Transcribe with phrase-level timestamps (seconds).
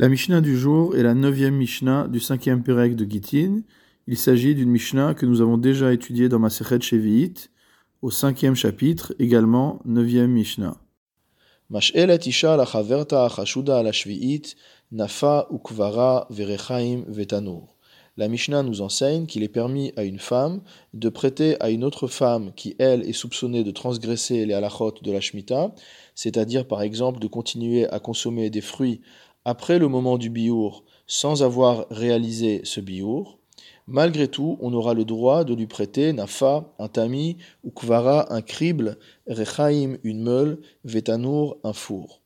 [0.00, 3.60] La Mishnah du jour est la neuvième Mishnah du cinquième Pérec de Gittin.
[4.06, 7.50] Il s'agit d'une Mishnah que nous avons déjà étudiée dans Masechet Shevi'it,
[8.00, 10.78] au cinquième chapitre, également neuvième Mishnah.
[18.16, 20.62] La Mishnah nous enseigne qu'il est permis à une femme
[20.94, 25.12] de prêter à une autre femme qui, elle, est soupçonnée de transgresser les halachot de
[25.12, 25.74] la Shemitah,
[26.14, 29.02] c'est-à-dire par exemple de continuer à consommer des fruits
[29.44, 33.38] après le moment du biour sans avoir réalisé ce biour,
[33.86, 38.42] malgré tout, on aura le droit de lui prêter nafa, un tami, ou kvara, un
[38.42, 42.19] crible, rechaim, une meule, vetanour, un four.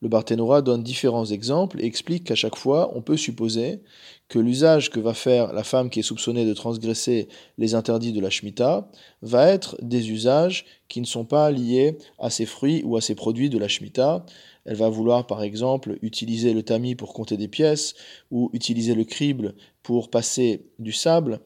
[0.00, 3.80] Le Barthénora donne différents exemples et explique qu'à chaque fois, on peut supposer
[4.28, 8.20] que l'usage que va faire la femme qui est soupçonnée de transgresser les interdits de
[8.20, 8.88] la Shemitah
[9.22, 13.16] va être des usages qui ne sont pas liés à ses fruits ou à ses
[13.16, 14.24] produits de la Shemitah.
[14.66, 17.94] Elle va vouloir par exemple utiliser le tamis pour compter des pièces
[18.30, 21.40] ou utiliser le crible pour passer du sable,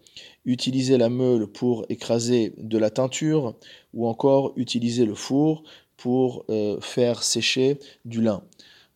[0.44, 3.54] utiliser la meule pour écraser de la teinture
[3.94, 5.62] ou encore utiliser le four
[6.02, 8.42] pour euh, faire sécher du lin.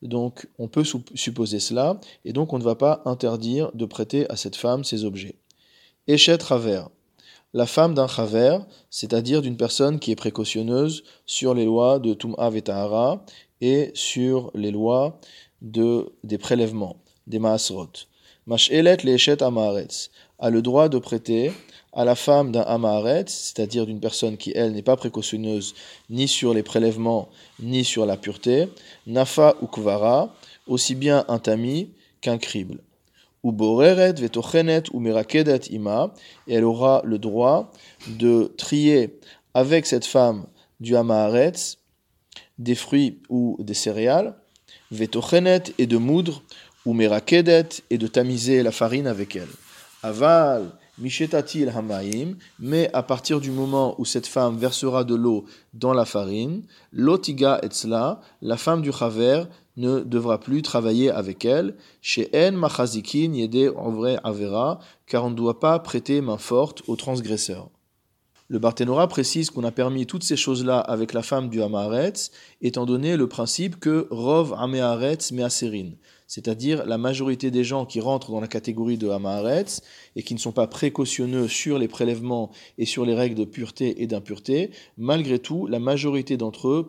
[0.01, 0.83] Donc on peut
[1.15, 5.05] supposer cela, et donc on ne va pas interdire de prêter à cette femme ces
[5.05, 5.35] objets.
[6.07, 6.89] Échet travers.
[7.53, 12.49] La femme d'un chaver, c'est-à-dire d'une personne qui est précautionneuse sur les lois de Tum'a
[12.49, 13.23] Vetahara
[13.61, 15.21] et sur les lois
[15.61, 17.87] de, des prélèvements, des Maasrot.
[18.47, 21.51] Mashelet Le'eshet Amaretz a le droit de prêter
[21.93, 25.73] à la femme d'un Amaharet, c'est-à-dire d'une personne qui, elle, n'est pas précautionneuse
[26.09, 27.29] ni sur les prélèvements
[27.59, 28.69] ni sur la pureté,
[29.07, 30.35] Nafa ou Kvara,
[30.67, 31.89] aussi bien un tamis
[32.21, 32.79] qu'un crible.
[33.43, 36.13] Ou Boreret, Vetochenet ou Merakedet Ima,
[36.47, 37.71] et elle aura le droit
[38.07, 39.19] de trier
[39.53, 40.45] avec cette femme
[40.79, 41.53] du Amaharet
[42.59, 44.35] des fruits ou des céréales,
[44.91, 46.43] Vetochenet et de moudre,
[46.85, 49.49] ou Merakedet et de tamiser la farine avec elle.
[50.07, 55.93] Aval, Mishetatil Hamaim, mais à partir du moment où cette femme versera de l'eau dans
[55.93, 56.63] la farine,
[56.93, 59.43] Lotiga Etzla, la femme du Chaver,
[59.75, 61.75] ne devra plus travailler avec elle.
[62.01, 63.73] Chez En Machazikin Yede
[65.05, 67.69] car on ne doit pas prêter main forte aux transgresseurs.
[68.47, 72.31] Le Barthénora précise qu'on a permis toutes ces choses-là avec la femme du Hamaretz,
[72.61, 75.91] étant donné le principe que Rov Ameharetz Measerin
[76.27, 79.81] c'est-à-dire la majorité des gens qui rentrent dans la catégorie de Hamaharetz
[80.15, 84.03] et qui ne sont pas précautionneux sur les prélèvements et sur les règles de pureté
[84.03, 86.85] et d'impureté, malgré tout, la majorité d'entre eux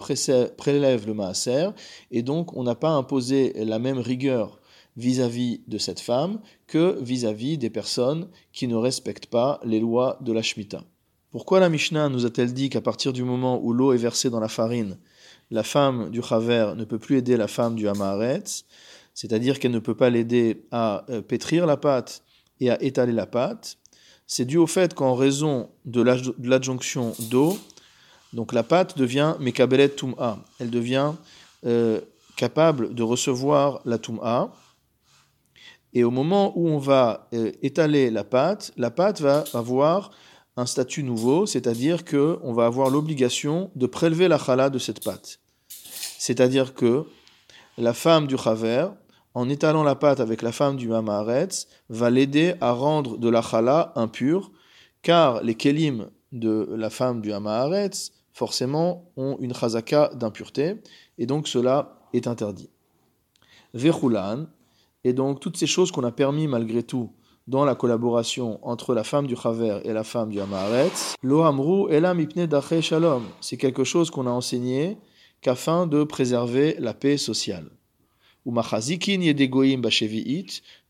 [0.57, 1.71] prélèvent le Maaser
[2.11, 4.61] et donc on n'a pas imposé la même rigueur
[4.97, 10.33] vis-à-vis de cette femme que vis-à-vis des personnes qui ne respectent pas les lois de
[10.33, 10.83] la Shemitah.
[11.31, 14.41] Pourquoi la Mishnah nous a-t-elle dit qu'à partir du moment où l'eau est versée dans
[14.41, 14.99] la farine,
[15.51, 18.65] la femme du Chaver ne peut plus aider la femme du Hamaharetz
[19.19, 22.23] c'est-à-dire qu'elle ne peut pas l'aider à euh, pétrir la pâte
[22.61, 23.77] et à étaler la pâte,
[24.29, 27.59] c'est dû au fait qu'en raison de l'adjonction d'eau,
[28.33, 31.15] donc la pâte devient mekabelet tum'a, elle devient
[31.67, 32.01] euh,
[32.37, 34.53] capable de recevoir la tum'a,
[35.95, 40.13] et au moment où on va euh, étaler la pâte, la pâte va avoir
[40.57, 45.41] un statut nouveau, c'est-à-dire qu'on va avoir l'obligation de prélever la chala de cette pâte.
[46.21, 47.05] C'est-à-dire que
[47.79, 48.87] la femme du chaver
[49.39, 53.41] en étalant la pâte avec la femme du Mamaretz, va l'aider à rendre de la
[53.41, 54.51] chala impure,
[55.03, 60.83] car les kelim de la femme du Hamaharetz, forcément, ont une chazaka d'impureté,
[61.19, 62.69] et donc cela est interdit.
[63.75, 64.47] Vechulan,
[65.05, 67.13] et donc toutes ces choses qu'on a permis malgré tout
[67.47, 71.89] dans la collaboration entre la femme du Chaver et la femme du Hamaharetz, lo amru
[71.93, 72.49] elam ipne
[72.81, 74.99] shalom, c'est quelque chose qu'on a enseigné
[75.43, 77.78] qu'afin de préserver la paix sociale.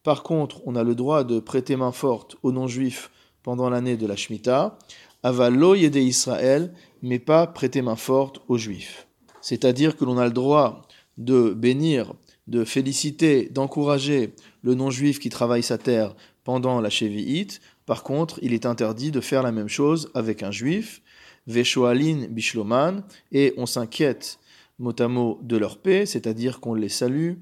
[0.02, 3.10] Par contre, on a le droit de prêter main forte aux non-juifs
[3.42, 4.78] pendant l'année de la Shemitah.
[5.22, 9.08] Avalo yede Israël, mais pas prêter main forte aux juifs.
[9.40, 10.86] C'est-à-dire que l'on a le droit
[11.16, 12.14] de bénir,
[12.46, 16.14] de féliciter, d'encourager le non-juif qui travaille sa terre
[16.44, 17.60] pendant la Shevi'it.
[17.86, 21.02] Par contre, il est interdit de faire la même chose avec un juif.
[21.48, 23.02] Veshoalin bishloman,
[23.32, 24.38] et on s'inquiète
[24.78, 27.34] mot de leur paix, c'est-à-dire qu'on les salue,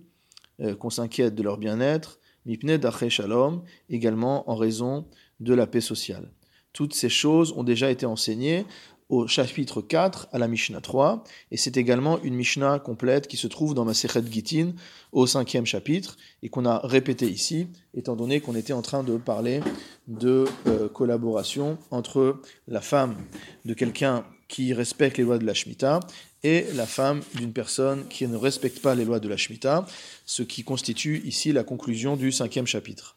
[0.79, 5.06] qu'on s'inquiète de leur bien-être, mipne shalom, également en raison
[5.41, 6.31] de la paix sociale.
[6.73, 8.64] Toutes ces choses ont déjà été enseignées
[9.08, 13.47] au chapitre 4 à la Mishnah 3, et c'est également une Mishnah complète qui se
[13.47, 14.73] trouve dans ma Sechet Gitin
[15.12, 19.17] au cinquième chapitre, et qu'on a répété ici, étant donné qu'on était en train de
[19.17, 19.61] parler
[20.08, 23.17] de euh, collaboration entre la femme
[23.64, 26.00] de quelqu'un qui respecte les lois de la Shemitah
[26.43, 29.87] et la femme d'une personne qui ne respecte pas les lois de la Shemitah,
[30.25, 33.16] ce qui constitue ici la conclusion du cinquième chapitre.